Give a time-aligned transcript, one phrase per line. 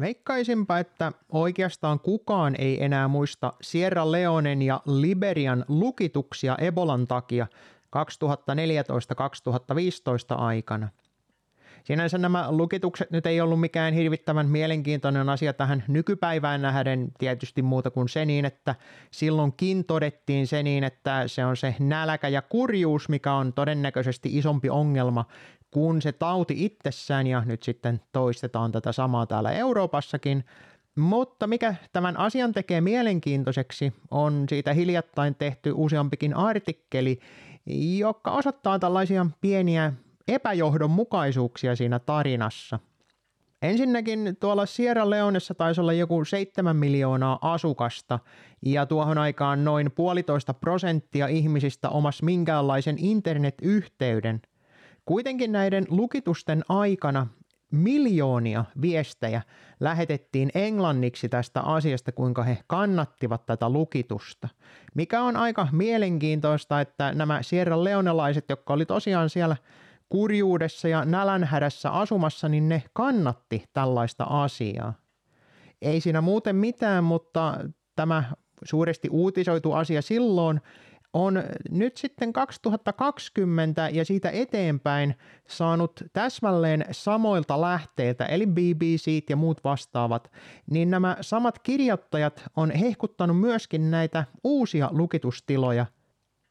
[0.00, 7.46] Veikkaisinpä, että oikeastaan kukaan ei enää muista Sierra Leonen ja Liberian lukituksia Ebolan takia
[7.96, 8.00] 2014-2015
[10.36, 10.88] aikana.
[11.86, 17.90] Sinänsä nämä lukitukset nyt ei ollut mikään hirvittävän mielenkiintoinen asia tähän nykypäivään nähden tietysti muuta
[17.90, 18.74] kuin se niin, että
[19.10, 24.70] silloinkin todettiin se niin, että se on se nälkä ja kurjuus, mikä on todennäköisesti isompi
[24.70, 25.24] ongelma
[25.70, 30.44] kuin se tauti itsessään ja nyt sitten toistetaan tätä samaa täällä Euroopassakin.
[30.96, 37.18] Mutta mikä tämän asian tekee mielenkiintoiseksi on siitä hiljattain tehty useampikin artikkeli,
[37.98, 39.92] joka osoittaa tällaisia pieniä
[40.28, 42.78] epäjohdonmukaisuuksia siinä tarinassa.
[43.62, 48.18] Ensinnäkin tuolla Sierra Leonessa taisi olla joku 7 miljoonaa asukasta
[48.62, 54.42] ja tuohon aikaan noin puolitoista prosenttia ihmisistä omas minkäänlaisen internetyhteyden.
[55.04, 57.26] Kuitenkin näiden lukitusten aikana
[57.72, 59.42] miljoonia viestejä
[59.80, 64.48] lähetettiin englanniksi tästä asiasta, kuinka he kannattivat tätä lukitusta.
[64.94, 69.56] Mikä on aika mielenkiintoista, että nämä Sierra Leonelaiset, jotka oli tosiaan siellä
[70.08, 74.94] kurjuudessa ja nälänhädässä asumassa, niin ne kannatti tällaista asiaa.
[75.82, 77.58] Ei siinä muuten mitään, mutta
[77.96, 78.24] tämä
[78.64, 80.60] suuresti uutisoitu asia silloin
[81.12, 85.14] on nyt sitten 2020 ja siitä eteenpäin
[85.48, 90.32] saanut täsmälleen samoilta lähteiltä, eli BBC ja muut vastaavat,
[90.70, 95.86] niin nämä samat kirjoittajat on hehkuttanut myöskin näitä uusia lukitustiloja.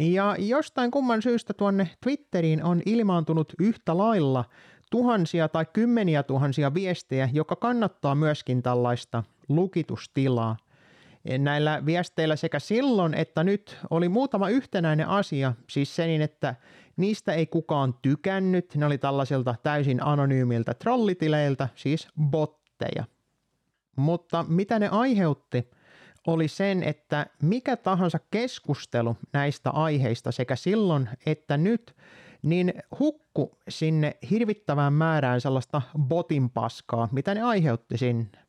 [0.00, 4.44] Ja jostain kumman syystä tuonne Twitteriin on ilmaantunut yhtä lailla
[4.90, 10.56] tuhansia tai kymmeniä tuhansia viestejä, joka kannattaa myöskin tällaista lukitustilaa.
[11.38, 16.54] Näillä viesteillä sekä silloin että nyt oli muutama yhtenäinen asia, siis se niin, että
[16.96, 23.04] niistä ei kukaan tykännyt, ne oli tällaisilta täysin anonyymiltä trollitileiltä, siis botteja.
[23.96, 25.70] Mutta mitä ne aiheutti,
[26.26, 31.96] oli sen, että mikä tahansa keskustelu näistä aiheista sekä silloin että nyt,
[32.42, 38.46] niin hukku sinne hirvittävään määrään sellaista botin paskaa, mitä ne aiheutti sinne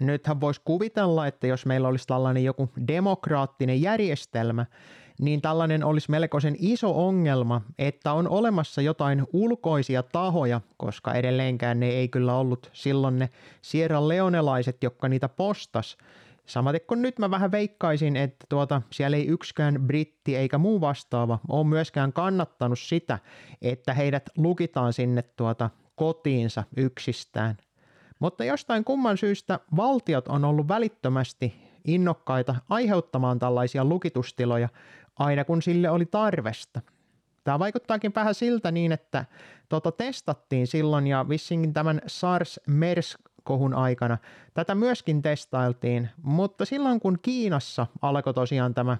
[0.00, 4.66] nythän voisi kuvitella, että jos meillä olisi tällainen joku demokraattinen järjestelmä,
[5.20, 11.88] niin tällainen olisi melkoisen iso ongelma, että on olemassa jotain ulkoisia tahoja, koska edelleenkään ne
[11.88, 13.30] ei kyllä ollut silloin ne
[13.62, 15.96] Sierra Leonelaiset, jotka niitä postas.
[16.48, 21.38] Samaten kun nyt mä vähän veikkaisin, että tuota, siellä ei yksikään britti eikä muu vastaava
[21.48, 23.18] ole myöskään kannattanut sitä,
[23.62, 27.56] että heidät lukitaan sinne tuota kotiinsa yksistään.
[28.18, 31.54] Mutta jostain kumman syystä valtiot on ollut välittömästi
[31.84, 34.68] innokkaita aiheuttamaan tällaisia lukitustiloja
[35.18, 36.80] aina kun sille oli tarvesta.
[37.44, 39.24] Tämä vaikuttaakin vähän siltä niin, että
[39.68, 42.00] tota testattiin silloin ja vissinkin tämän
[43.48, 44.18] SARS-MERS-kohun aikana
[44.54, 48.96] tätä myöskin testailtiin, mutta silloin kun Kiinassa alkoi tosiaan tämä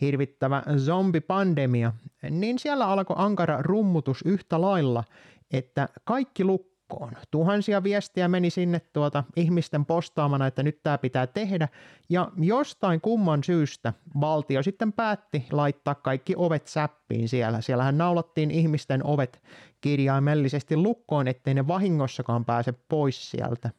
[0.00, 1.92] hirvittävä zombipandemia,
[2.30, 5.04] niin siellä alkoi ankara rummutus yhtä lailla,
[5.50, 7.12] että kaikki luk joukkoon.
[7.30, 11.68] Tuhansia viestiä meni sinne tuota ihmisten postaamana, että nyt tämä pitää tehdä,
[12.08, 17.60] ja jostain kumman syystä valtio sitten päätti laittaa kaikki ovet säppiin siellä.
[17.60, 19.42] Siellähän naulattiin ihmisten ovet
[19.80, 23.70] kirjaimellisesti lukkoon, ettei ne vahingossakaan pääse pois sieltä.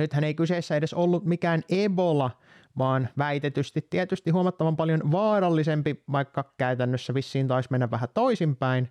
[0.00, 2.30] Nythän ei kyseessä edes ollut mikään Ebola,
[2.78, 8.88] vaan väitetysti tietysti huomattavan paljon vaarallisempi, vaikka käytännössä vissiin taisi mennä vähän toisinpäin.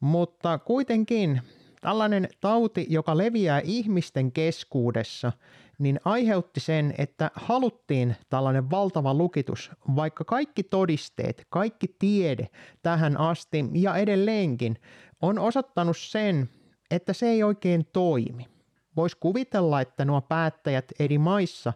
[0.00, 1.40] Mutta kuitenkin
[1.82, 5.32] Tällainen tauti, joka leviää ihmisten keskuudessa,
[5.78, 12.48] niin aiheutti sen, että haluttiin tällainen valtava lukitus, vaikka kaikki todisteet, kaikki tiede
[12.82, 14.78] tähän asti ja edelleenkin
[15.22, 16.48] on osoittanut sen,
[16.90, 18.46] että se ei oikein toimi.
[18.96, 21.72] Voisi kuvitella, että nuo päättäjät eri maissa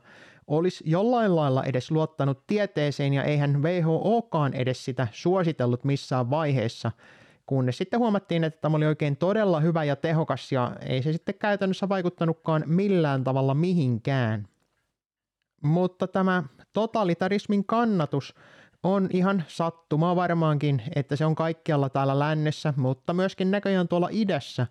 [0.47, 6.93] olisi jollain lailla edes luottanut tieteeseen ja eihän WHOkaan edes sitä suositellut missään vaiheessa–
[7.47, 11.35] kunnes sitten huomattiin, että tämä oli oikein todella hyvä ja tehokas ja ei se sitten
[11.35, 14.49] käytännössä vaikuttanutkaan millään tavalla mihinkään.
[15.63, 18.35] Mutta tämä totalitarismin kannatus
[18.83, 24.67] on ihan sattumaa varmaankin, että se on kaikkialla täällä lännessä, mutta myöskin näköjään tuolla idässä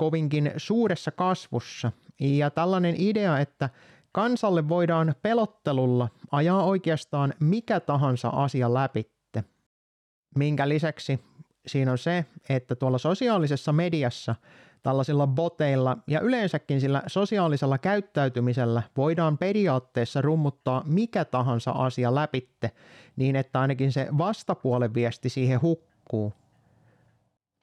[0.00, 1.92] kovinkin suuressa kasvussa.
[2.20, 3.70] Ja tällainen idea, että
[4.12, 9.44] kansalle voidaan pelottelulla ajaa oikeastaan mikä tahansa asia läpitte,
[10.36, 11.20] minkä lisäksi
[11.66, 14.34] siinä on se, että tuolla sosiaalisessa mediassa
[14.82, 22.70] tällaisilla boteilla ja yleensäkin sillä sosiaalisella käyttäytymisellä voidaan periaatteessa rummuttaa mikä tahansa asia läpitte
[23.16, 26.32] niin, että ainakin se vastapuolen viesti siihen hukkuu.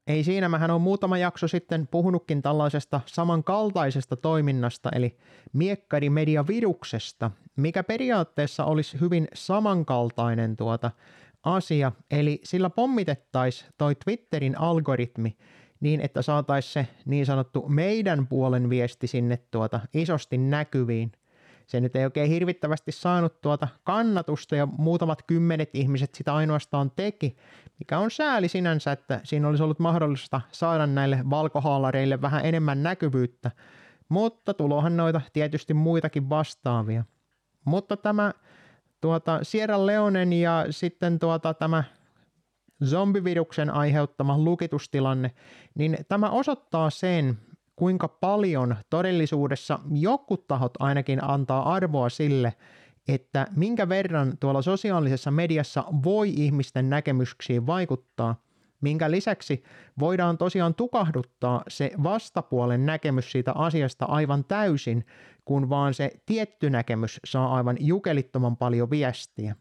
[0.07, 5.17] Ei siinä, mähän on muutama jakso sitten puhunutkin tällaisesta samankaltaisesta toiminnasta, eli
[5.53, 10.91] miekkarimediaviruksesta, mikä periaatteessa olisi hyvin samankaltainen tuota
[11.43, 15.37] asia, eli sillä pommitettaisiin toi Twitterin algoritmi
[15.79, 21.11] niin, että saataisiin se niin sanottu meidän puolen viesti sinne tuota isosti näkyviin.
[21.67, 27.37] Se nyt ei oikein hirvittävästi saanut tuota kannatusta ja muutamat kymmenet ihmiset sitä ainoastaan teki,
[27.79, 33.51] mikä on sääli sinänsä, että siinä olisi ollut mahdollista saada näille valkohaalareille vähän enemmän näkyvyyttä,
[34.09, 37.03] mutta tulohan noita tietysti muitakin vastaavia.
[37.65, 38.33] Mutta tämä
[39.01, 41.83] tuota, Sierra Leonen ja sitten tuota, tämä
[42.85, 45.31] zombiviruksen aiheuttama lukitustilanne,
[45.75, 47.37] niin tämä osoittaa sen,
[47.77, 52.53] kuinka paljon todellisuudessa jokut tahot ainakin antaa arvoa sille,
[53.07, 58.35] että minkä verran tuolla sosiaalisessa mediassa voi ihmisten näkemyksiin vaikuttaa,
[58.81, 59.63] minkä lisäksi
[59.99, 65.05] voidaan tosiaan tukahduttaa se vastapuolen näkemys siitä asiasta aivan täysin,
[65.45, 69.55] kun vaan se tietty näkemys saa aivan jukelittoman paljon viestiä.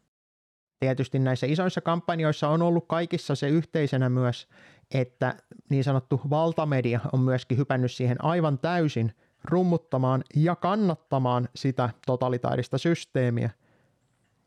[0.80, 4.48] Tietysti näissä isoissa kampanjoissa on ollut kaikissa se yhteisenä myös,
[4.94, 5.34] että
[5.70, 9.12] niin sanottu valtamedia on myöskin hypännyt siihen aivan täysin
[9.44, 13.50] rummuttamaan ja kannattamaan sitä totalitaarista systeemiä,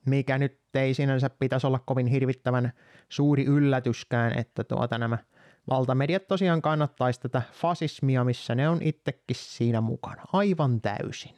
[0.05, 2.73] mikä nyt ei sinänsä pitäisi olla kovin hirvittävän
[3.09, 5.17] suuri yllätyskään, että tuota nämä
[5.69, 11.35] valtamediat tosiaan kannattaisi tätä fasismia, missä ne on itsekin siinä mukana aivan täysin.